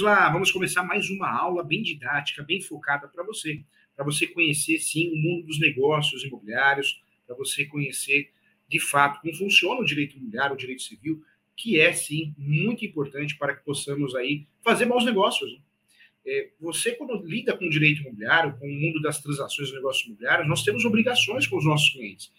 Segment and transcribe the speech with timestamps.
[0.00, 3.62] Vamos lá, vamos começar mais uma aula bem didática, bem focada para você,
[3.94, 8.30] para você conhecer sim o mundo dos negócios imobiliários, para você conhecer
[8.66, 11.22] de fato como funciona o direito imobiliário, o direito civil,
[11.54, 15.52] que é sim muito importante para que possamos aí fazer bons negócios.
[15.52, 15.58] Né?
[16.24, 20.06] É, você, quando lida com o direito imobiliário, com o mundo das transações de negócios
[20.06, 22.32] imobiliários, nós temos obrigações com os nossos clientes.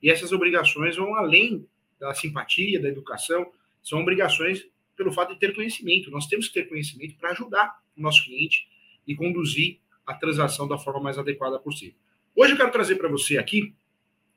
[0.00, 1.66] E essas obrigações vão além
[1.98, 3.50] da simpatia, da educação,
[3.82, 6.10] são obrigações pelo fato de ter conhecimento.
[6.10, 8.66] Nós temos que ter conhecimento para ajudar o nosso cliente
[9.06, 11.94] e conduzir a transação da forma mais adequada possível.
[12.34, 13.72] Hoje eu quero trazer para você aqui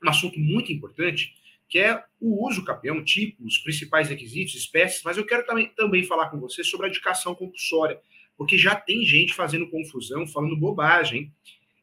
[0.04, 1.34] um assunto muito importante,
[1.68, 6.04] que é o uso capião, tipo, os principais requisitos, espécies, mas eu quero também, também
[6.04, 8.00] falar com você sobre a educação compulsória,
[8.38, 11.34] porque já tem gente fazendo confusão, falando bobagem.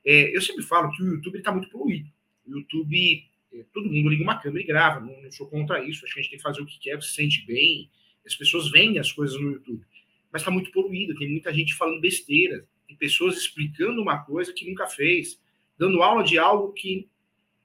[0.04, 2.08] É, eu sempre falo que o YouTube está muito poluído.
[2.46, 6.04] O YouTube, é, todo mundo liga uma câmera e grava, não, não, sou contra isso,
[6.04, 7.90] acho que a gente tem que fazer o que quer, se sente bem,
[8.26, 9.84] as pessoas vendem as coisas no YouTube.
[10.32, 14.68] Mas está muito poluído, tem muita gente falando besteira, tem pessoas explicando uma coisa que
[14.68, 15.40] nunca fez,
[15.78, 17.08] dando aula de algo que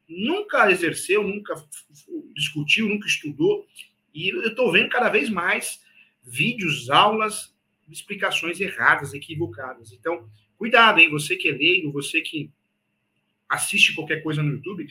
[0.08, 1.56] nunca exerceu, nunca
[2.34, 3.68] discutiu, nunca estudou.
[4.14, 5.82] E eu estou vendo cada vez mais
[6.24, 7.54] vídeos, aulas,
[7.90, 9.92] explicações erradas, equivocadas.
[9.92, 11.10] Então, cuidado, hein?
[11.10, 12.50] Você que é leigo, você que
[13.50, 14.88] assiste qualquer coisa no YouTube,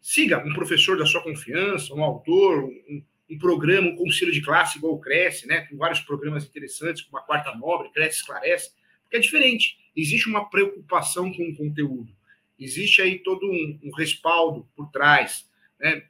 [0.00, 4.78] siga um professor da sua confiança, um autor, um, um programa, um conselho de classe
[4.78, 5.62] igual o Cresce, né?
[5.62, 8.70] Com vários programas interessantes, como a Quarta Nobre, Cresce Esclarece,
[9.02, 9.78] porque é diferente.
[9.94, 12.12] Existe uma preocupação com o conteúdo.
[12.58, 15.48] Existe aí todo um, um respaldo por trás,
[15.78, 16.04] né?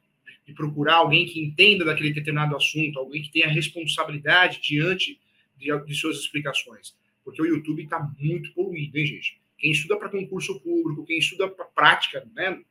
[0.45, 5.19] De procurar alguém que entenda daquele determinado assunto, alguém que tenha responsabilidade diante
[5.57, 6.95] de, de suas explicações.
[7.23, 9.39] Porque o YouTube está muito poluído, hein, gente?
[9.57, 12.61] Quem estuda para concurso público, quem estuda para prática, né?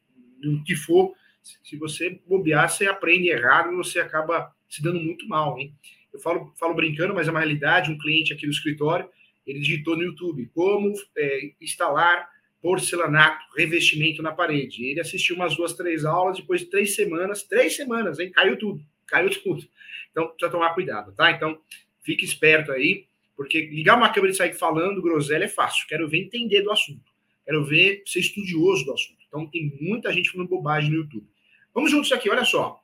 [0.41, 5.27] No que for, se você bobear, você aprende errado e você acaba se dando muito
[5.29, 5.75] mal, hein?
[6.13, 7.91] Eu falo, falo brincando, mas é uma realidade.
[7.91, 9.09] Um cliente aqui do escritório,
[9.47, 12.29] ele digitou no YouTube como é, instalar
[12.61, 14.85] porcelanato, revestimento na parede.
[14.85, 18.31] Ele assistiu umas duas, três aulas, depois de três semanas, três semanas, hein?
[18.33, 19.67] Caiu tudo, caiu tudo.
[20.11, 21.31] Então, precisa tomar cuidado, tá?
[21.31, 21.59] Então,
[22.03, 25.87] fique esperto aí, porque ligar uma câmera e sair falando groselha é fácil.
[25.87, 27.13] Quero ver entender do assunto.
[27.45, 29.19] Quero ver ser estudioso do assunto.
[29.29, 31.27] Então, tem muita gente falando bobagem no YouTube.
[31.79, 32.83] Vamos juntos aqui, olha só.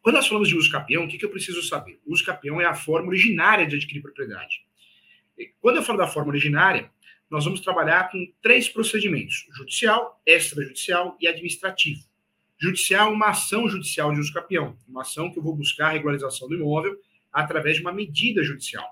[0.00, 2.00] Quando nós falamos de uso capião, o que, que eu preciso saber?
[2.06, 4.64] O uso capião é a forma originária de adquirir propriedade.
[5.60, 6.90] Quando eu falo da forma originária,
[7.28, 12.00] nós vamos trabalhar com três procedimentos: judicial, extrajudicial e administrativo.
[12.58, 16.48] Judicial, uma ação judicial de uso capião, uma ação que eu vou buscar a regularização
[16.48, 16.96] do imóvel
[17.30, 18.88] através de uma medida judicial.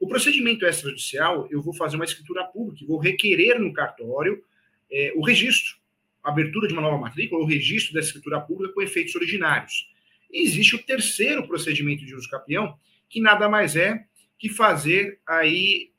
[0.00, 4.42] O procedimento extrajudicial, eu vou fazer uma escritura pública, vou requerer no cartório
[4.90, 5.79] é, o registro
[6.22, 9.88] abertura de uma nova matrícula ou registro da escritura pública com efeitos originários.
[10.30, 14.04] E existe o terceiro procedimento de uso capião, que nada mais é
[14.38, 15.90] que fazer aí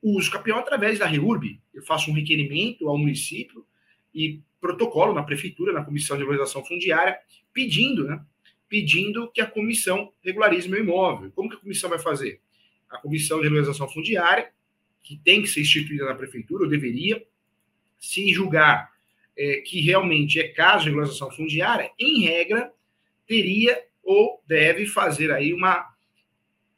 [0.00, 1.60] o uso capião através da REURB.
[1.72, 3.64] Eu faço um requerimento ao município
[4.14, 7.18] e protocolo na prefeitura, na comissão de regularização fundiária,
[7.52, 8.24] pedindo, né,
[8.68, 11.30] pedindo que a comissão regularize meu imóvel.
[11.32, 12.40] Como que a comissão vai fazer?
[12.88, 14.52] A comissão de regularização fundiária,
[15.02, 17.24] que tem que ser instituída na prefeitura, ou deveria,
[17.98, 18.91] se julgar
[19.36, 22.72] é, que realmente é caso de regularização fundiária, em regra,
[23.26, 25.88] teria ou deve fazer aí uma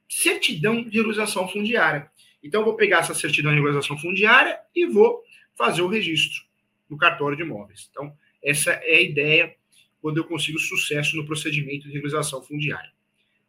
[0.09, 2.11] certidão de regularização fundiária.
[2.43, 5.23] Então, eu vou pegar essa certidão de regularização fundiária e vou
[5.57, 6.45] fazer o registro
[6.89, 7.89] no cartório de imóveis.
[7.91, 9.57] Então, essa é a ideia
[10.01, 12.93] quando eu consigo sucesso no procedimento de regularização fundiária.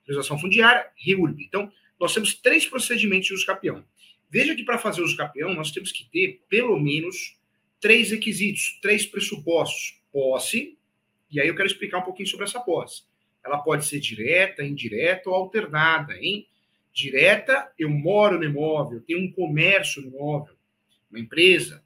[0.04, 1.44] Regularização fundiária, REURB.
[1.44, 3.84] Então, nós temos três procedimentos de uso capião.
[4.30, 7.38] Veja que para fazer uso capião, nós temos que ter, pelo menos,
[7.80, 10.00] três requisitos, três pressupostos.
[10.12, 10.78] Posse,
[11.30, 13.04] e aí eu quero explicar um pouquinho sobre essa posse.
[13.44, 16.48] Ela pode ser direta, indireta ou alternada, hein?
[16.94, 20.56] Direta, eu moro no imóvel, tenho um comércio no imóvel,
[21.12, 21.84] uma empresa.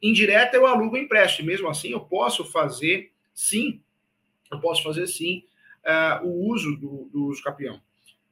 [0.00, 1.48] Indireta, eu alugo empréstimo.
[1.48, 3.82] Mesmo assim, eu posso fazer, sim,
[4.52, 5.42] eu posso fazer, sim,
[5.84, 7.80] uh, o uso do, do uso capião.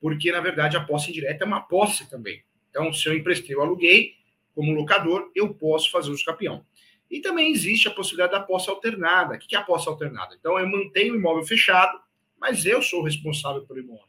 [0.01, 2.45] Porque, na verdade, a posse indireta é uma posse também.
[2.71, 4.15] Então, se eu emprestei, eu aluguei,
[4.55, 6.65] como locador, eu posso fazer uso capião.
[7.13, 9.35] E também existe a possibilidade da posse alternada.
[9.35, 10.35] O que é a posse alternada?
[10.35, 12.01] Então, eu mantenho o imóvel fechado,
[12.41, 14.09] mas eu sou responsável pelo imóvel.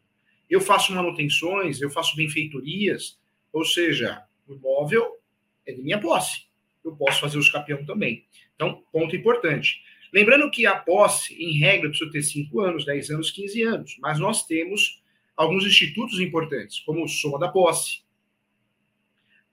[0.50, 3.20] Eu faço manutenções, eu faço benfeitorias,
[3.52, 5.20] ou seja, o imóvel
[5.66, 6.46] é de minha posse.
[6.84, 8.26] Eu posso fazer os capião também.
[8.56, 9.84] Então, ponto importante.
[10.14, 14.18] Lembrando que a posse, em regra, precisa ter 5 anos, 10 anos, 15 anos, mas
[14.18, 15.04] nós temos
[15.36, 18.02] alguns institutos importantes, como soma da posse,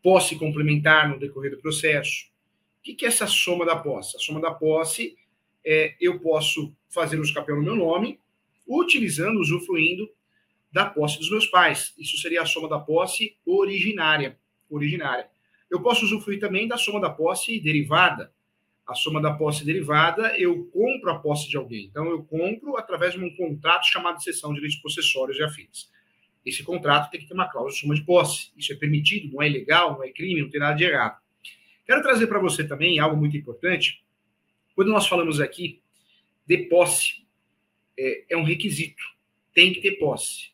[0.01, 2.31] posse complementar no decorrer do processo,
[2.81, 4.17] o que, é essa soma da posse?
[4.17, 5.17] A soma da posse
[5.65, 8.19] é eu posso fazer os capel no meu nome,
[8.67, 10.09] utilizando, usufruindo
[10.73, 11.95] da posse dos meus pais.
[11.99, 14.39] Isso seria a soma da posse originária.
[14.69, 15.29] originária.
[15.71, 18.33] Eu posso usufruir também da soma da posse derivada.
[18.87, 21.85] A soma da posse derivada, eu compro a posse de alguém.
[21.85, 25.89] Então, eu compro através de um contrato chamado cessão de direitos possessórios e afins.
[26.45, 28.51] Esse contrato tem que ter uma cláusula de soma de posse.
[28.57, 31.20] Isso é permitido, não é ilegal, não é crime, não tem nada de errado.
[31.91, 34.05] Quero trazer para você também algo muito importante.
[34.77, 35.83] Quando nós falamos aqui
[36.47, 37.27] de posse,
[37.99, 39.03] é, é um requisito.
[39.53, 40.53] Tem que ter posse.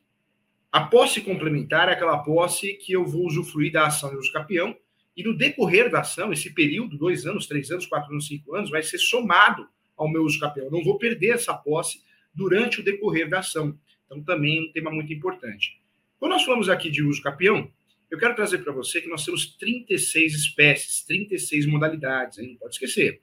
[0.73, 4.75] A posse complementar é aquela posse que eu vou usufruir da ação de uso capião
[5.15, 8.71] e no decorrer da ação, esse período, dois anos, três anos, quatro anos, cinco anos,
[8.71, 10.65] vai ser somado ao meu uso capião.
[10.65, 12.03] Eu não vou perder essa posse
[12.35, 13.79] durante o decorrer da ação.
[14.07, 15.79] Então, também é um tema muito importante.
[16.19, 17.71] Quando nós falamos aqui de uso capião,
[18.11, 22.51] eu quero trazer para você que nós temos 36 espécies, 36 modalidades, hein?
[22.51, 23.21] não pode esquecer.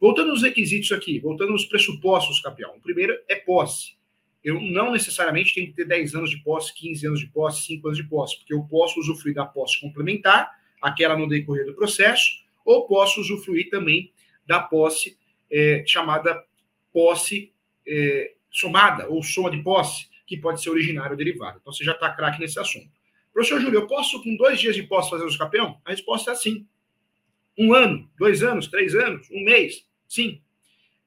[0.00, 2.76] Voltando aos requisitos aqui, voltando aos pressupostos capião.
[2.76, 3.96] O primeiro é posse.
[4.44, 7.88] Eu não necessariamente tenho que ter 10 anos de posse, 15 anos de posse, 5
[7.88, 12.24] anos de posse, porque eu posso usufruir da posse complementar, aquela no decorrer do processo,
[12.64, 14.12] ou posso usufruir também
[14.46, 15.18] da posse
[15.50, 16.44] é, chamada
[16.92, 17.52] posse
[17.86, 21.58] é, somada, ou soma de posse, que pode ser originário ou derivado.
[21.60, 22.97] Então você já está craque nesse assunto.
[23.38, 25.80] Professor Júlio, eu posso com dois dias de posse fazer o escapeão?
[25.84, 26.66] A resposta é sim.
[27.56, 29.86] Um ano, dois anos, três anos, um mês?
[30.08, 30.42] Sim.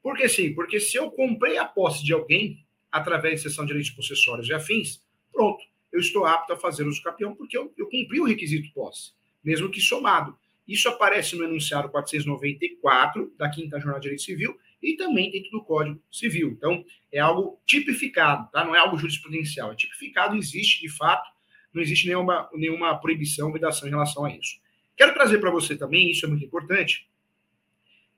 [0.01, 0.53] Por que sim?
[0.53, 4.53] Porque se eu comprei a posse de alguém através de sessão de direitos possessórios e
[4.53, 5.61] afins, pronto,
[5.91, 9.11] eu estou apto a fazer o capião porque eu, eu cumpri o requisito posse,
[9.43, 10.33] mesmo que somado.
[10.65, 15.65] Isso aparece no enunciado 494 da Quinta Jornada de Direito Civil e também dentro do
[15.65, 16.51] Código Civil.
[16.51, 18.63] Então, é algo tipificado, tá?
[18.63, 21.29] não é algo jurisprudencial, é tipificado, existe de fato,
[21.73, 24.59] não existe nenhuma, nenhuma proibição, vedação em relação a isso.
[24.95, 27.07] Quero trazer para você também, isso é muito importante,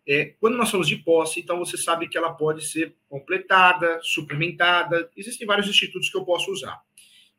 [0.06, 5.10] é, quando nós falamos de posse, então você sabe que ela pode ser completada, suplementada,
[5.16, 6.82] existem vários institutos que eu posso usar.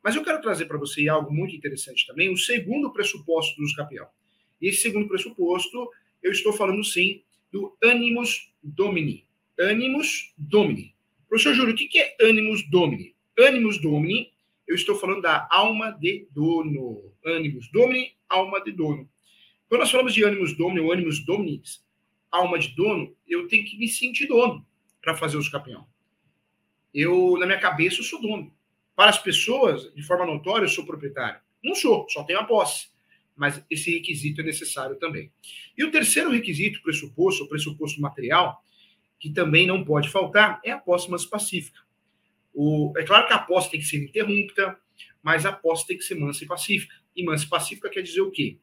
[0.03, 3.75] Mas eu quero trazer para você algo muito interessante também, o segundo pressuposto do uso
[3.75, 4.07] capião.
[4.61, 5.89] E esse segundo pressuposto,
[6.23, 7.21] eu estou falando sim
[7.51, 9.25] do animus domini.
[9.59, 10.95] Animus domini.
[11.29, 13.15] Professor Júlio, o que é animus domini?
[13.37, 14.31] Animus domini,
[14.67, 17.13] eu estou falando da alma de dono.
[17.25, 19.09] Animus domini, alma de dono.
[19.67, 21.83] Quando nós falamos de animus domini ou animus dominis,
[22.31, 24.65] alma de dono, eu tenho que me sentir dono
[25.01, 25.87] para fazer os campeão.
[26.93, 28.53] Eu, na minha cabeça, eu sou dono.
[28.95, 31.39] Para as pessoas, de forma notória, eu sou proprietário.
[31.63, 32.95] Não sou, só tenho a posse
[33.35, 35.31] mas esse requisito é necessário também.
[35.77, 38.63] E o terceiro requisito, pressuposto, o pressuposto material,
[39.19, 41.81] que também não pode faltar, é a posse mansa pacífica.
[42.55, 44.77] O, é claro que a posse tem que ser interrupta,
[45.21, 46.95] mas a posse tem que ser mansa e pacífica.
[47.15, 48.57] E mansa e pacífica quer dizer o quê?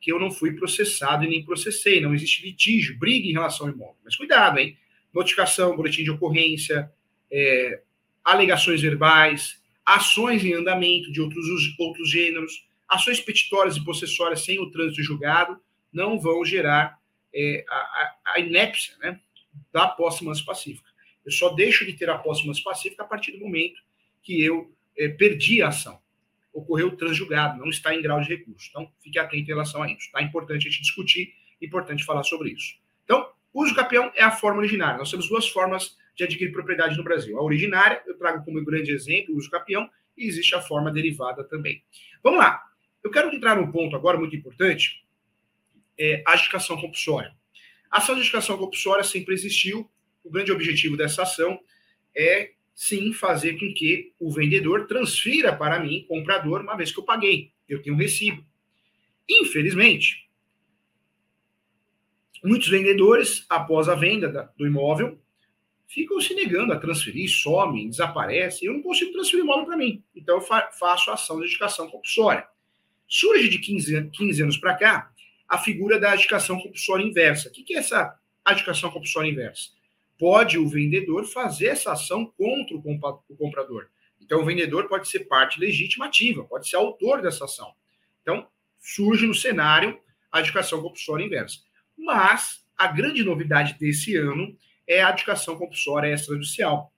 [0.00, 3.72] Que eu não fui processado e nem processei, não existe litígio, briga em relação ao
[3.72, 3.96] imóvel.
[4.02, 4.76] Mas cuidado, hein?
[5.12, 6.90] Notificação, boletim de ocorrência,
[7.30, 7.82] é,
[8.24, 11.46] alegações verbais, ações em andamento de outros,
[11.78, 15.60] outros gêneros, ações petitórias e possessórias sem o trânsito julgado
[15.92, 16.98] não vão gerar
[17.34, 19.20] é, a, a, inépcia né,
[19.72, 20.90] da posse mansa pacífica.
[21.24, 23.80] Eu só deixo de ter a posse mansa pacífica a partir do momento
[24.22, 25.98] que eu é, perdi a ação.
[26.52, 28.68] Ocorreu o transjulgado, não está em grau de recurso.
[28.70, 30.10] Então, fique atento em relação a isso.
[30.12, 32.74] Tá importante a gente discutir, importante falar sobre isso.
[33.04, 34.98] Então, uso capião é a forma originária.
[34.98, 37.38] Nós temos duas formas de adquirir propriedade no Brasil.
[37.38, 41.42] A originária, eu trago como grande exemplo o uso capião, e existe a forma derivada
[41.44, 41.82] também.
[42.22, 42.62] Vamos lá.
[43.02, 45.04] Eu quero entrar num ponto agora muito importante,
[45.98, 47.34] é a adjudicação compulsória.
[47.90, 49.90] A ação de adjudicação compulsória sempre existiu.
[50.24, 51.60] O grande objetivo dessa ação
[52.16, 57.04] é, sim, fazer com que o vendedor transfira para mim, comprador, uma vez que eu
[57.04, 57.52] paguei.
[57.68, 58.44] Eu tenho um recibo.
[59.28, 60.28] Infelizmente,
[62.42, 65.18] muitos vendedores, após a venda do imóvel,
[65.86, 68.68] ficam se negando a transferir, somem, desaparecem.
[68.68, 70.02] Eu não consigo transferir o imóvel para mim.
[70.14, 72.46] Então, eu faço a ação de adjudicação compulsória.
[73.06, 75.10] Surge de 15, 15 anos para cá
[75.48, 77.48] a figura da adjudicação compulsória inversa.
[77.48, 79.70] O que é essa adjudicação compulsória inversa?
[80.18, 83.88] Pode o vendedor fazer essa ação contra o comprador.
[84.20, 87.72] Então, o vendedor pode ser parte legítima ativa, pode ser autor dessa ação.
[88.22, 88.46] Então,
[88.80, 89.98] surge no cenário
[90.30, 91.58] a adjudicação compulsória inversa.
[91.96, 94.56] Mas a grande novidade desse ano
[94.86, 96.92] é a adjudicação compulsória extrajudicial.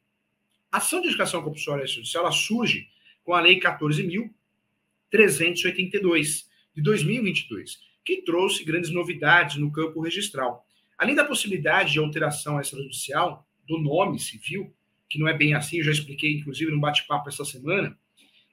[0.71, 2.89] A ação de adjudicação compulsória extrajudicial surge
[3.25, 4.31] com a Lei 14.000
[5.11, 10.66] 382 de 2022, que trouxe grandes novidades no campo registral.
[10.99, 14.75] Além da possibilidade de alteração extrajudicial do nome civil,
[15.09, 17.97] que não é bem assim, eu já expliquei, inclusive, no bate-papo essa semana,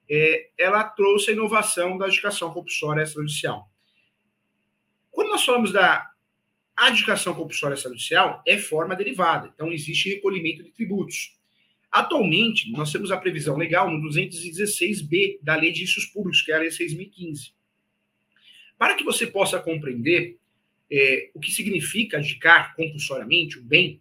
[0.09, 3.69] é, ela trouxe a inovação da adjudicação compulsória extrajudicial.
[5.09, 6.11] Quando nós falamos da
[6.75, 11.37] adjudicação compulsória extrajudicial, é forma derivada, então existe recolhimento de tributos.
[11.91, 16.55] Atualmente, nós temos a previsão legal no 216B da Lei de Issos Públicos, que é
[16.55, 17.53] a Lei 6.015.
[18.77, 20.39] Para que você possa compreender
[20.95, 23.99] é, o que significa adjudicar compulsoriamente o bem,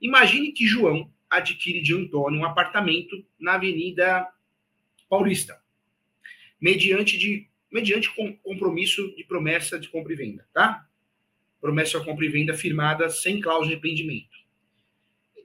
[0.00, 4.26] imagine que João adquire de Antônio um apartamento na Avenida
[5.08, 5.62] Paulista,
[6.60, 8.10] mediante, de, mediante
[8.42, 10.84] compromisso de promessa de compra e venda, tá?
[11.60, 14.36] Promessa de compra e venda firmada sem cláusula de arrependimento.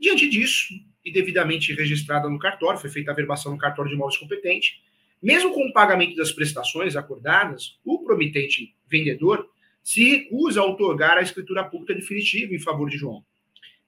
[0.01, 0.73] Diante disso,
[1.05, 4.81] e devidamente registrada no cartório, foi feita a verbação no cartório de imóveis competente,
[5.21, 9.47] mesmo com o pagamento das prestações acordadas, o promitente vendedor
[9.87, 13.23] se recusa a otorgar a escritura pública definitiva em favor de João.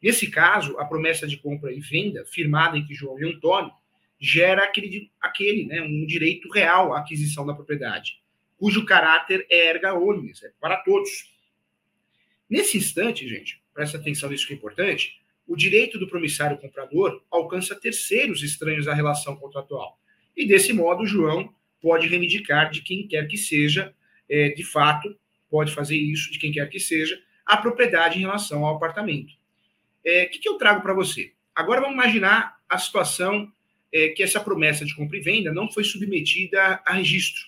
[0.01, 3.69] Nesse caso, a promessa de compra e venda firmada entre João e Antônio
[4.17, 8.21] gera aquele, aquele né, um direito real à aquisição da propriedade,
[8.55, 11.33] cujo caráter é erga omnes, é para todos.
[12.49, 17.75] Nesse instante, gente, presta atenção nisso que é importante, o direito do promissário comprador alcança
[17.75, 19.99] terceiros estranhos à relação contratual.
[20.33, 23.93] E desse modo, João pode reivindicar de quem quer que seja,
[24.29, 25.13] é, de fato,
[25.49, 29.33] pode fazer isso de quem quer que seja, a propriedade em relação ao apartamento.
[29.33, 29.35] O
[30.05, 31.33] é, que, que eu trago para você?
[31.55, 33.51] Agora vamos imaginar a situação
[33.91, 37.43] é, que essa promessa de compra e venda não foi submetida a registro.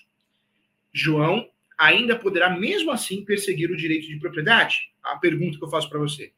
[0.92, 4.92] João ainda poderá, mesmo assim, perseguir o direito de propriedade?
[5.02, 6.32] A pergunta que eu faço para você.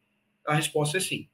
[0.47, 1.29] A resposta é sim.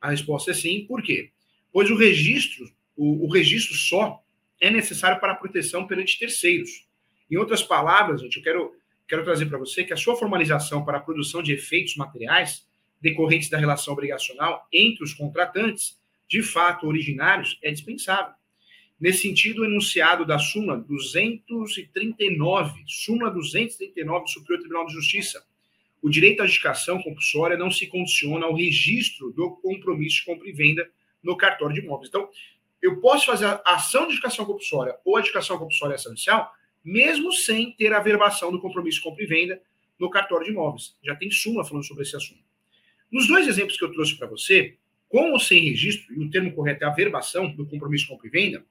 [0.00, 1.30] A resposta é sim, por quê?
[1.72, 4.22] Pois o registro, o, o registro só
[4.60, 6.86] é necessário para a proteção perante terceiros.
[7.30, 8.76] Em outras palavras, gente, eu quero,
[9.08, 12.66] quero trazer para você que a sua formalização para a produção de efeitos materiais
[13.00, 18.32] decorrentes da relação obrigacional entre os contratantes, de fato originários, é dispensável.
[18.98, 25.44] Nesse sentido, o enunciado da súmula 239, súmula 239 do Superior Tribunal de Justiça,
[26.00, 30.52] o direito à adjudicação compulsória não se condiciona ao registro do compromisso de compra e
[30.52, 30.88] venda
[31.22, 32.08] no cartório de imóveis.
[32.08, 32.28] Então,
[32.80, 36.52] eu posso fazer a ação de adjudicação compulsória ou adjudicação compulsória essencial,
[36.84, 39.60] mesmo sem ter a verbação do compromisso de compra e venda
[39.98, 40.96] no cartório de imóveis.
[41.02, 42.42] Já tem súmula falando sobre esse assunto.
[43.10, 44.76] Nos dois exemplos que eu trouxe para você,
[45.08, 48.26] com ou sem registro, e o termo correto é a verbação do compromisso de compra
[48.26, 48.66] e venda,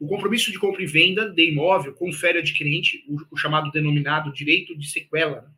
[0.00, 4.32] o compromisso de compra e venda de imóvel confere ao adquirente o, o chamado denominado
[4.32, 5.48] direito de sequela, né?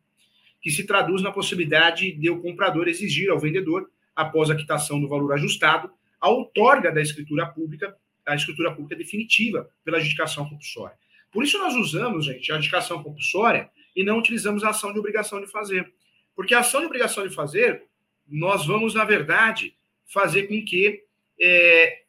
[0.61, 5.07] que se traduz na possibilidade de o comprador exigir ao vendedor, após a quitação do
[5.07, 7.95] valor ajustado, a outorga da escritura pública,
[8.25, 10.95] a escritura pública definitiva pela adjudicação compulsória.
[11.31, 15.39] Por isso nós usamos, gente, a adjudicação compulsória e não utilizamos a ação de obrigação
[15.41, 15.91] de fazer.
[16.35, 17.83] Porque a ação de obrigação de fazer,
[18.27, 21.03] nós vamos, na verdade, fazer com que
[21.39, 22.01] é,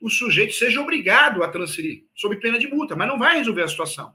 [0.00, 3.68] o sujeito seja obrigado a transferir, sob pena de multa, mas não vai resolver a
[3.68, 4.14] situação.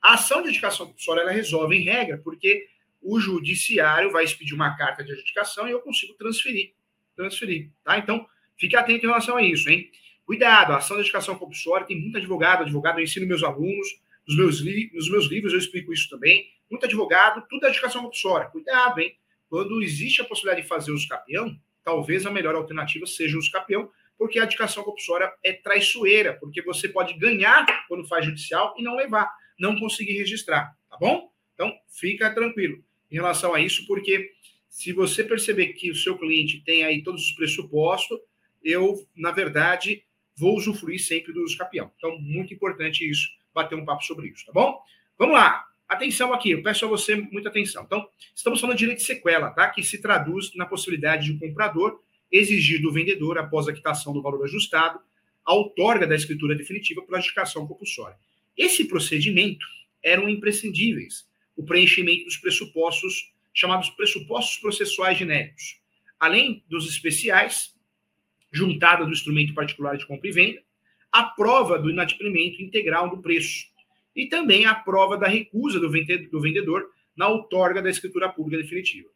[0.00, 2.68] A ação de adjudicação compulsória ela resolve em regra, porque
[3.02, 6.72] o judiciário vai expedir uma carta de adjudicação e eu consigo transferir.
[7.14, 7.98] Transferir, tá?
[7.98, 8.26] Então,
[8.58, 9.90] fique atento em relação a isso, hein?
[10.24, 13.88] Cuidado, a ação de adjudicação compulsória tem muito advogado, advogado, eu ensino meus alunos,
[14.26, 18.48] nos meus, nos meus livros eu explico isso também muito advogado, tudo é educação compulsória.
[18.48, 19.16] Cuidado, hein?
[19.48, 23.50] Quando existe a possibilidade de fazer uso capião, talvez a melhor alternativa seja o uso
[24.18, 28.96] porque a educação compulsória é traiçoeira, porque você pode ganhar quando faz judicial e não
[28.96, 31.30] levar, não conseguir registrar, tá bom?
[31.54, 34.32] Então, fica tranquilo em relação a isso, porque
[34.68, 38.18] se você perceber que o seu cliente tem aí todos os pressupostos,
[38.62, 40.02] eu, na verdade,
[40.36, 41.56] vou usufruir sempre do uso.
[41.96, 44.80] Então, muito importante isso, bater um papo sobre isso, tá bom?
[45.18, 45.64] Vamos lá.
[45.88, 47.84] Atenção aqui, eu peço a você muita atenção.
[47.84, 49.68] Então, estamos falando de direito de sequela, tá?
[49.68, 54.12] Que se traduz na possibilidade de o um comprador exigir do vendedor, após a quitação
[54.12, 55.00] do valor ajustado,
[55.44, 58.16] a outorga da escritura definitiva pela adjudicação compulsória.
[58.56, 59.64] Esse procedimento
[60.02, 65.80] eram imprescindíveis, o preenchimento dos pressupostos, chamados pressupostos processuais genéricos,
[66.18, 67.74] além dos especiais,
[68.52, 70.62] juntada do instrumento particular de compra e venda,
[71.18, 73.66] a prova do inadimplemento integral do preço,
[74.14, 79.08] e também a prova da recusa do vendedor na outorga da escritura pública definitiva.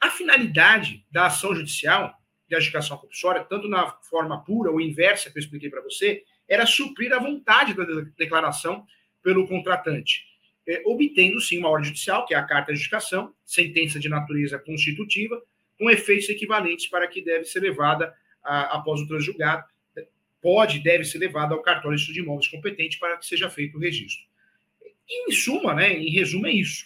[0.00, 2.12] A finalidade da ação judicial
[2.48, 6.66] de adjudicação compulsória, tanto na forma pura ou inversa que eu expliquei para você, era
[6.66, 7.84] suprir a vontade da
[8.16, 8.84] declaração
[9.22, 10.24] pelo contratante,
[10.66, 14.58] é, obtendo sim uma ordem judicial, que é a carta de adjudicação, sentença de natureza
[14.58, 15.40] constitutiva,
[15.78, 19.64] com efeitos equivalentes para que deve ser levada após o transjulgado,
[20.44, 24.26] pode deve ser levada ao cartório de imóveis competente para que seja feito o registro.
[25.08, 26.84] Em suma, né, em resumo, é isso.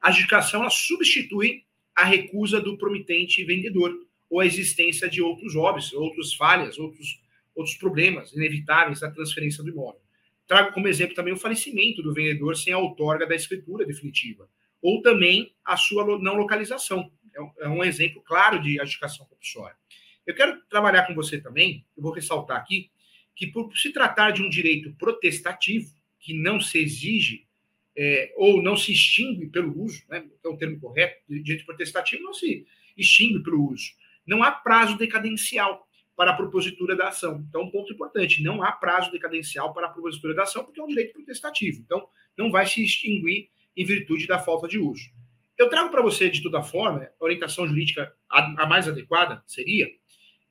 [0.00, 3.94] A adjudicação substitui a recusa do promitente vendedor
[4.30, 7.20] ou a existência de outros óbitos, outras falhas, outros,
[7.54, 10.00] outros problemas inevitáveis da transferência do imóvel.
[10.46, 14.48] Trago como exemplo também o falecimento do vendedor sem a outorga da escritura definitiva,
[14.80, 17.12] ou também a sua não localização.
[17.60, 19.76] É um é exemplo claro de adjudicação compulsória.
[20.26, 22.90] Eu quero trabalhar com você também, eu vou ressaltar aqui,
[23.34, 27.46] que por se tratar de um direito protestativo, que não se exige
[27.96, 32.34] é, ou não se extingue pelo uso, né, é o termo correto, direito protestativo não
[32.34, 32.66] se
[32.96, 33.92] extingue pelo uso.
[34.26, 37.44] Não há prazo decadencial para a propositura da ação.
[37.48, 40.82] Então, um ponto importante, não há prazo decadencial para a propositura da ação, porque é
[40.82, 41.82] um direito protestativo.
[41.84, 45.10] Então, não vai se extinguir em virtude da falta de uso.
[45.58, 49.88] Eu trago para você, de toda forma, a orientação jurídica a mais adequada seria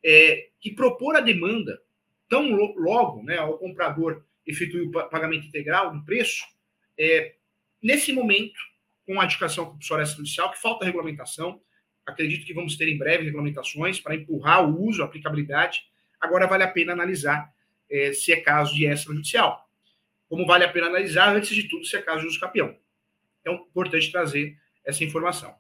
[0.08, 1.82] é, que propor a demanda
[2.30, 6.46] tão logo né, ao comprador efetue o pagamento integral do preço,
[6.96, 7.34] é,
[7.82, 8.60] nesse momento,
[9.08, 11.60] com a adjudicação compulsória extrajudicial, que falta regulamentação,
[12.06, 15.82] acredito que vamos ter em breve regulamentações para empurrar o uso, a aplicabilidade,
[16.22, 17.52] agora vale a pena analisar
[17.90, 19.68] é, se é caso de extrajudicial.
[20.30, 22.78] Como vale a pena analisar, antes de tudo, se é caso de uso capião.
[23.44, 25.56] É importante trazer essa informação.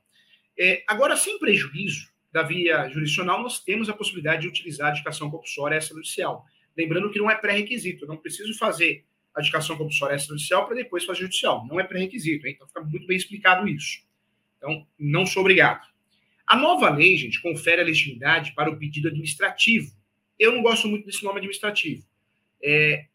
[0.57, 5.31] É, agora, sem prejuízo da via jurisdicional, nós temos a possibilidade de utilizar a adjudicação
[5.31, 6.45] compulsória extrajudicial.
[6.75, 11.21] Lembrando que não é pré-requisito, não preciso fazer a adjudicação compulsória extrajudicial para depois fazer
[11.21, 11.65] judicial.
[11.65, 14.03] Não é pré-requisito, então fica muito bem explicado isso.
[14.57, 15.87] Então, não sou obrigado.
[16.45, 19.93] A nova lei, gente, confere a legitimidade para o pedido administrativo.
[20.37, 22.05] Eu não gosto muito desse nome administrativo.
[22.61, 23.05] É,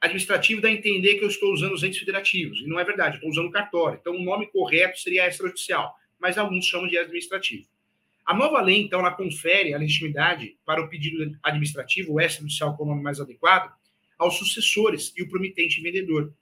[0.00, 3.16] administrativo dá a entender que eu estou usando os entes federativos, e não é verdade,
[3.16, 3.98] eu estou usando cartório.
[4.00, 7.70] Então, o nome correto seria extrajudicial, mas alguns chamam de administrativo.
[8.24, 12.84] A nova lei, então, ela confere a legitimidade para o pedido administrativo, o extrajudicial com
[12.84, 13.72] o nome mais adequado,
[14.18, 16.32] aos sucessores e o promitente vendedor.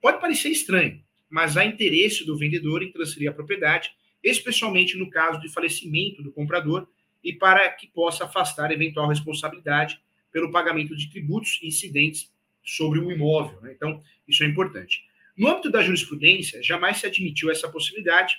[0.00, 1.00] Pode parecer estranho,
[1.30, 3.90] mas há interesse do vendedor em transferir a propriedade,
[4.22, 6.88] especialmente no caso de falecimento do comprador
[7.22, 10.00] e para que possa afastar eventual responsabilidade
[10.32, 12.32] pelo pagamento de tributos incidentes
[12.64, 13.60] sobre o imóvel.
[13.60, 13.72] Né?
[13.72, 15.04] Então, isso é importante.
[15.36, 18.36] No âmbito da jurisprudência, jamais se admitiu essa possibilidade,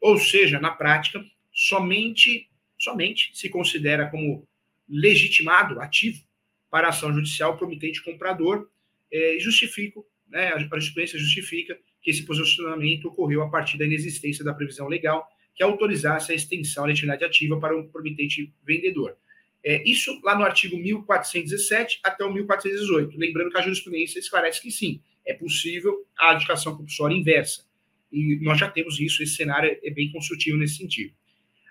[0.00, 1.24] ou seja, na prática,
[1.62, 4.44] somente, somente se considera como
[4.88, 6.20] legitimado, ativo,
[6.68, 8.68] para a ação judicial promitente comprador,
[9.12, 14.52] é, justifico, né, a jurisprudência justifica que esse posicionamento ocorreu a partir da inexistência da
[14.52, 19.16] previsão legal que autorizasse a extensão da legitimidade ativa para o promitente vendedor.
[19.62, 23.16] É, isso lá no artigo 1417 até o 1418.
[23.16, 27.64] Lembrando que a jurisprudência esclarece que sim, é possível a adjudicação compulsória inversa.
[28.10, 31.14] E nós já temos isso, esse cenário é bem construtivo nesse sentido.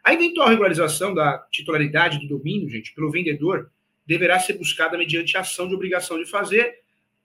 [0.03, 3.71] A eventual regularização da titularidade do domínio, gente, pelo vendedor,
[4.05, 6.79] deverá ser buscada mediante ação de obrigação de fazer,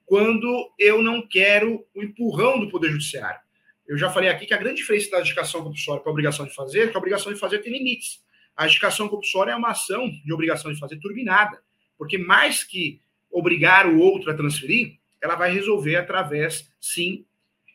[0.04, 3.40] quando eu não quero o empurrão do Poder Judiciário.
[3.86, 6.54] Eu já falei aqui que a grande diferença da adjudicação compulsória para a obrigação de
[6.54, 8.22] fazer é que a obrigação de fazer tem limites.
[8.56, 11.62] A adjudicação compulsória é uma ação de obrigação de fazer turbinada,
[11.96, 17.24] porque mais que obrigar o outro a transferir, ela vai resolver através, sim,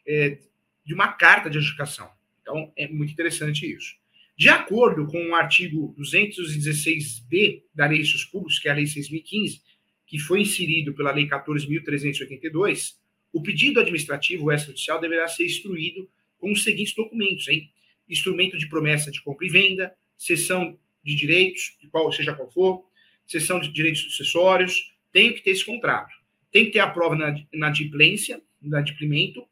[0.08, 0.40] é,
[0.86, 2.10] de uma carta de adjudicação.
[2.42, 4.01] Então, é muito interessante isso.
[4.38, 9.62] De acordo com o artigo 216b da Lei de Públicos, que é a Lei 6.015,
[10.08, 12.96] que foi inserido pela Lei 14.382,
[13.32, 17.72] o pedido administrativo extrajudicial deverá ser instruído com os seguintes documentos, hein?
[18.10, 22.86] Instrumento de promessa de compra e venda, cessão de direitos, de qual seja qual for,
[23.26, 26.14] cessão de direitos sucessórios, tem que ter esse contrato.
[26.52, 29.48] Tem que ter a prova na, na diplência, na diplimento,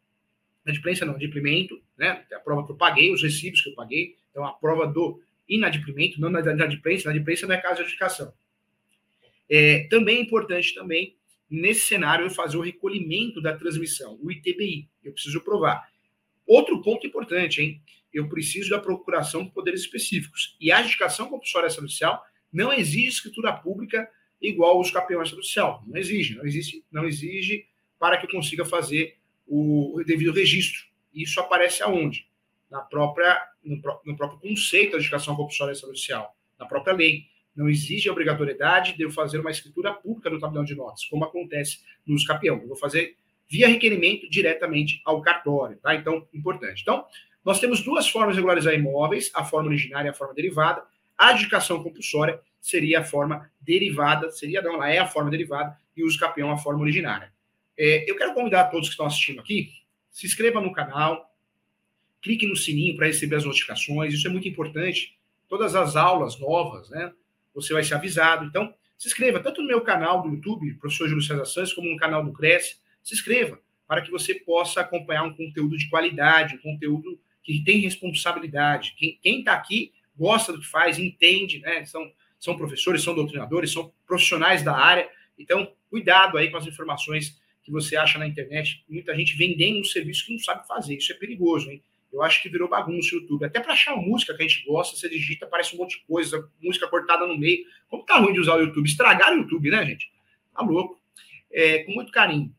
[0.66, 2.26] na diplência não, diplimento, né?
[2.34, 6.22] A prova que eu paguei, os recibos que eu paguei, então a prova do inadimplemento,
[6.22, 8.34] não na inadimplência, inadimplência não é caso de adjudicação.
[9.50, 11.16] É, também é importante também,
[11.50, 15.90] nesse cenário, eu fazer o recolhimento da transmissão, o ITBI, eu preciso provar.
[16.46, 17.82] Outro ponto importante, hein?
[18.14, 20.56] eu preciso da procuração de poderes específicos.
[20.60, 24.10] E a adjudicação compulsória extrajudicial não exige escritura pública
[24.42, 25.84] igual os campeões extrajudicial.
[25.86, 27.66] Não exige, não existe, não exige
[28.00, 30.84] para que eu consiga fazer o devido registro.
[31.14, 32.29] Isso aparece aonde?
[32.70, 37.26] Na própria, no, no próprio conceito da adjudicação compulsória extrajudicial, na própria lei.
[37.56, 41.26] Não exige a obrigatoriedade de eu fazer uma escritura pública no tabelião de notas, como
[41.26, 42.58] acontece nos campeão.
[42.58, 43.18] Eu vou fazer
[43.50, 45.96] via requerimento diretamente ao cartório, tá?
[45.96, 46.82] Então, importante.
[46.84, 47.06] Então,
[47.44, 50.84] nós temos duas formas de regularizar imóveis, a forma originária e a forma derivada.
[51.18, 56.04] A adjudicação compulsória seria a forma derivada, seria não, ela é a forma derivada, e
[56.04, 57.34] o uso capião a forma originária.
[57.78, 59.70] É, eu quero convidar todos que estão assistindo aqui,
[60.12, 61.29] se inscreva no canal,
[62.22, 65.18] clique no sininho para receber as notificações, isso é muito importante.
[65.48, 67.12] Todas as aulas novas, né,
[67.54, 68.46] você vai ser avisado.
[68.46, 71.98] Então, se inscreva tanto no meu canal do YouTube, professor Júlio César Santos, como no
[71.98, 76.60] canal do Cresce, se inscreva para que você possa acompanhar um conteúdo de qualidade, um
[76.60, 78.94] conteúdo que tem responsabilidade.
[78.98, 81.86] Quem está aqui gosta do que faz, entende, né?
[81.86, 85.10] São, são professores, são doutrinadores, são profissionais da área.
[85.38, 88.84] Então, cuidado aí com as informações que você acha na internet.
[88.88, 90.98] Muita gente vendendo um serviço que não sabe fazer.
[90.98, 91.82] Isso é perigoso, hein?
[92.12, 93.46] Eu acho que virou bagunça o YouTube.
[93.46, 96.50] Até para achar música que a gente gosta, você digita, aparece um monte de coisa,
[96.62, 97.64] música cortada no meio.
[97.88, 98.88] Como tá ruim de usar o YouTube?
[98.88, 100.12] Estragaram o YouTube, né, gente?
[100.54, 101.00] Tá louco.
[101.52, 102.52] É, com muito carinho.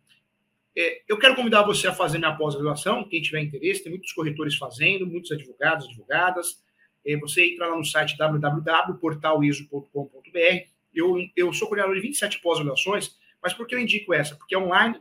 [0.76, 4.54] é, eu quero convidar você a fazer minha pós-graduação, quem tiver interesse, tem muitos corretores
[4.56, 6.62] fazendo, muitos advogados, advogadas.
[7.04, 10.68] É, você entra lá no site www.portaliso.com.br.
[10.94, 14.36] Eu, eu sou coordenador de 27 pós-graduações, mas por que eu indico essa?
[14.36, 15.00] Porque é online,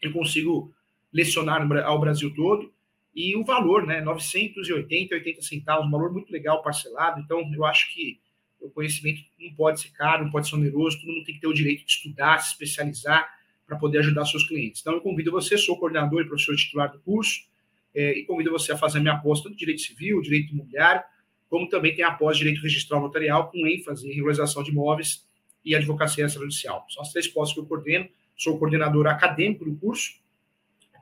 [0.00, 0.74] eu consigo
[1.12, 2.72] lecionar ao Brasil todo,
[3.14, 7.92] e o valor, né, 980, 80 centavos, um valor muito legal parcelado, então eu acho
[7.92, 8.20] que
[8.60, 11.46] o conhecimento não pode ser caro, não pode ser oneroso, todo mundo tem que ter
[11.46, 13.28] o direito de estudar, se especializar
[13.66, 14.80] para poder ajudar seus clientes.
[14.80, 17.48] Então eu convido você, sou coordenador e professor titular do curso,
[17.94, 21.02] é, e convido você a fazer a minha aposta de direito civil, direito imobiliário,
[21.48, 25.26] como também tem a pós direito registral notarial, com ênfase em regularização de imóveis
[25.64, 26.86] e advocacia extrajudicial.
[26.88, 30.12] São as três postos que eu coordeno, sou coordenador acadêmico do curso,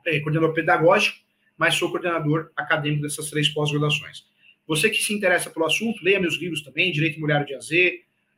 [0.05, 1.17] é, coordenador pedagógico,
[1.59, 4.25] mas sou coordenador acadêmico dessas três pós-graduações.
[4.65, 7.69] Você que se interessa pelo assunto, leia meus livros também, Direito Imobiliário de AZ,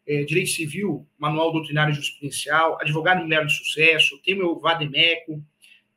[0.08, 5.44] é, Direito Civil, Manual Doutrinário Jurisprudencial, Advogado Imobiliário de Sucesso, tem meu Vademeco,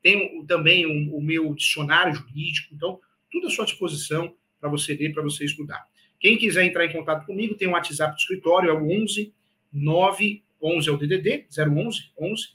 [0.02, 3.00] tem também o, o meu dicionário jurídico, então,
[3.32, 5.86] tudo à sua disposição para você ler, para você estudar.
[6.20, 9.32] Quem quiser entrar em contato comigo, tem um WhatsApp do escritório, é o 11
[9.72, 12.48] 9 11 é o DDD, 011 11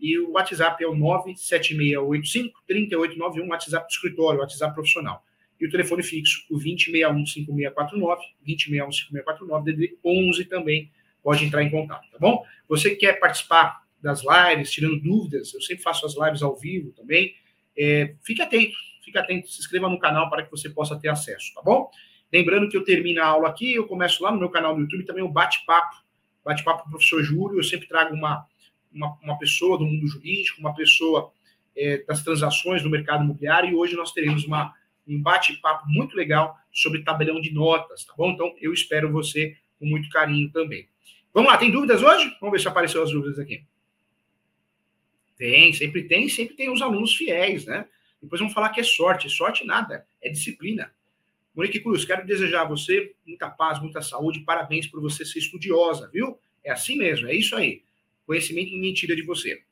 [0.00, 5.24] e o WhatsApp é o 97685 3891, WhatsApp do escritório, WhatsApp profissional.
[5.60, 10.90] E o telefone fixo, o 2061-5649, 2061-5649, DD 11 também
[11.22, 12.44] pode entrar em contato, tá bom?
[12.68, 16.92] Você que quer participar das lives, tirando dúvidas, eu sempre faço as lives ao vivo
[16.92, 17.34] também,
[17.76, 21.52] é, fique atento, fique atento, se inscreva no canal para que você possa ter acesso,
[21.54, 21.90] tá bom?
[22.32, 25.04] Lembrando que eu termino a aula aqui, eu começo lá no meu canal do YouTube
[25.04, 25.96] também o bate-papo,
[26.44, 28.46] bate-papo com o professor Júlio, eu sempre trago uma
[28.92, 31.32] uma, uma pessoa do mundo jurídico, uma pessoa
[31.76, 34.74] é, das transações do mercado imobiliário, e hoje nós teremos uma,
[35.06, 38.30] um bate-papo muito legal sobre tabelão de notas, tá bom?
[38.30, 40.88] Então, eu espero você com muito carinho também.
[41.32, 42.34] Vamos lá, tem dúvidas hoje?
[42.40, 43.64] Vamos ver se apareceu as dúvidas aqui.
[45.36, 47.86] Tem, sempre tem, sempre tem os alunos fiéis, né?
[48.20, 49.30] Depois vamos falar que é sorte.
[49.30, 50.92] Sorte nada, é disciplina.
[51.54, 56.10] Monique Cruz, quero desejar a você muita paz, muita saúde, parabéns por você ser estudiosa,
[56.12, 56.38] viu?
[56.64, 57.82] É assim mesmo, é isso aí
[58.28, 59.62] conhecimento ninguém tira de você.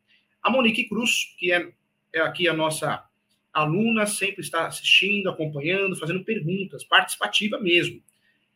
[0.43, 1.71] A Monique Cruz, que é,
[2.15, 3.05] é aqui a nossa
[3.53, 8.03] aluna, sempre está assistindo, acompanhando, fazendo perguntas, participativa mesmo.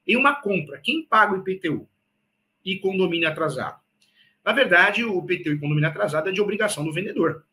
[0.06, 1.86] Em uma compra, quem paga o IPTU
[2.64, 3.78] e condomínio atrasado?
[4.42, 7.44] Na verdade, o IPTU e condomínio atrasado é de obrigação do vendedor.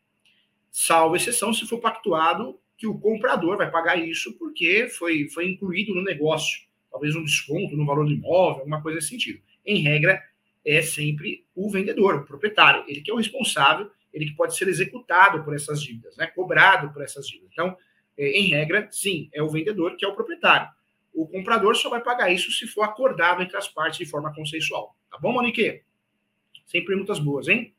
[0.71, 5.93] Salvo exceção se for pactuado que o comprador vai pagar isso porque foi, foi incluído
[5.93, 6.65] no negócio.
[6.89, 9.41] Talvez um desconto no valor do imóvel, alguma coisa nesse sentido.
[9.65, 10.23] Em regra,
[10.67, 12.83] é sempre o vendedor, o proprietário.
[12.87, 16.27] Ele que é o responsável, ele que pode ser executado por essas dívidas, né?
[16.27, 17.51] cobrado por essas dívidas.
[17.53, 17.77] Então,
[18.17, 20.67] é, em regra, sim, é o vendedor que é o proprietário.
[21.13, 24.95] O comprador só vai pagar isso se for acordado entre as partes de forma consensual.
[25.09, 25.83] Tá bom, Monique?
[26.65, 27.73] Sem perguntas boas, hein?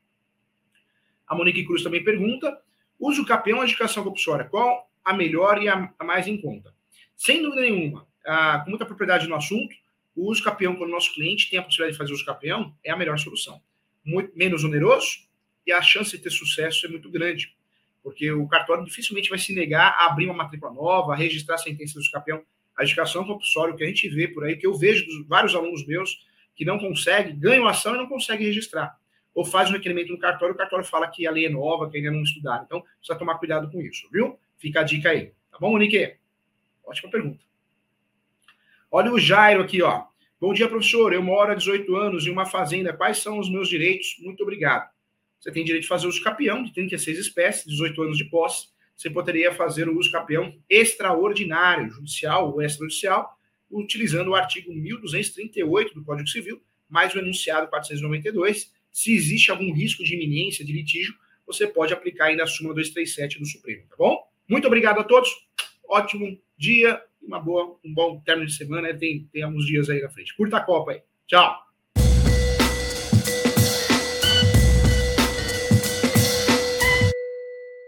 [1.27, 2.59] A Monique Cruz também pergunta:
[2.99, 4.47] uso campeão ou educação compulsória?
[4.47, 6.75] Qual a melhor e a, mais em conta?
[7.15, 9.77] Sem dúvida nenhuma, ah, com muita propriedade no assunto,
[10.19, 12.91] o uso capião, quando o nosso cliente tem a possibilidade de fazer uso capião, é
[12.91, 13.63] a melhor solução.
[14.05, 15.29] Muito menos oneroso
[15.65, 17.57] e a chance de ter sucesso é muito grande,
[18.03, 21.59] porque o cartório dificilmente vai se negar a abrir uma matrícula nova, a registrar a
[21.59, 22.43] sentença do capião.
[22.77, 25.87] A educação compulsória, que a gente vê por aí, que eu vejo dos vários alunos
[25.87, 26.27] meus
[26.57, 28.99] que não conseguem, ganham ação e não conseguem registrar.
[29.33, 31.97] Ou faz um requerimento no cartório, o cartório fala que a lei é nova, que
[31.97, 32.65] ainda não estudaram.
[32.65, 34.37] Então, precisa tomar cuidado com isso, viu?
[34.57, 35.33] Fica a dica aí.
[35.53, 36.17] Tá bom, Monique?
[36.85, 37.45] Ótima pergunta.
[38.91, 40.08] Olha o Jairo aqui, ó.
[40.41, 41.13] Bom dia, professor.
[41.13, 42.93] Eu moro há 18 anos em uma fazenda.
[42.93, 44.15] Quais são os meus direitos?
[44.21, 44.89] Muito obrigado.
[45.41, 48.69] Você tem direito de fazer uso capião de 36 espécies, 18 anos de posse.
[48.95, 53.37] Você poderia fazer o uso capião extraordinário, judicial ou extrajudicial,
[53.69, 58.73] utilizando o artigo 1238 do Código Civil, mais o enunciado 492.
[58.93, 63.41] Se existe algum risco de iminência de litígio, você pode aplicar ainda a súmula 237
[63.41, 64.23] do Supremo, tá bom?
[64.49, 65.31] Muito obrigado a todos.
[65.89, 68.93] Ótimo dia uma boa, um bom término de semana.
[68.95, 70.37] Tem, tem alguns dias aí na frente.
[70.37, 71.03] Curta a Copa aí.
[71.27, 71.68] Tchau.